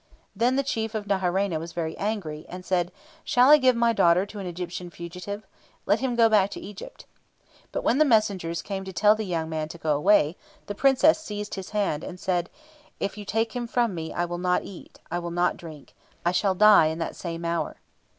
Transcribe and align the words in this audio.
Then 0.35 0.55
the 0.55 0.63
Chief 0.63 0.95
of 0.95 1.05
Naharaina 1.05 1.59
was 1.59 1.73
very 1.73 1.95
angry, 1.99 2.47
and 2.49 2.65
said, 2.65 2.91
"Shall 3.23 3.51
I 3.51 3.57
give 3.59 3.75
my 3.75 3.93
daughter 3.93 4.25
to 4.25 4.39
an 4.39 4.47
Egyptian 4.47 4.89
fugitive? 4.89 5.45
Let 5.85 5.99
him 5.99 6.15
go 6.15 6.27
back 6.27 6.49
to 6.49 6.59
Egypt." 6.59 7.05
But, 7.71 7.83
when 7.83 7.99
the 7.99 8.03
messengers 8.03 8.63
came 8.63 8.83
to 8.85 8.93
tell 8.93 9.13
the 9.13 9.25
young 9.27 9.47
man 9.47 9.67
to 9.67 9.77
go 9.77 9.95
away, 9.95 10.37
the 10.65 10.73
Princess 10.73 11.19
seized 11.19 11.53
his 11.53 11.69
hand, 11.69 12.03
and 12.03 12.19
said, 12.19 12.49
"If 12.99 13.15
you 13.15 13.25
take 13.25 13.55
him 13.55 13.67
from 13.67 13.93
me, 13.93 14.11
I 14.11 14.25
will 14.25 14.39
not 14.39 14.63
eat; 14.63 14.97
I 15.11 15.19
will 15.19 15.29
not 15.29 15.55
drink; 15.55 15.93
I 16.25 16.31
shall 16.31 16.55
die 16.55 16.87
in 16.87 16.97
that 16.97 17.15
same 17.15 17.45
hour." 17.45 17.75